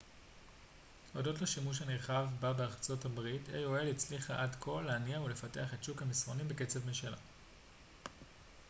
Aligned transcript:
הודות 1.15 1.41
לשימוש 1.41 1.81
הנרחב 1.81 2.25
בה 2.39 2.53
ברחבי 2.53 2.63
ארצות 2.75 3.05
הברית 3.05 3.49
aol 3.49 3.83
הצליחה 3.91 4.43
עד 4.43 4.55
כה 4.61 4.81
להניע 4.81 5.21
ולפתח 5.21 5.73
את 5.73 5.83
שוק 5.83 6.01
המסרונים 6.01 6.47
בקצב 6.47 6.89
משלה 6.89 7.17